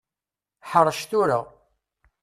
Ḥrec 0.69 0.99
tura. 1.09 1.39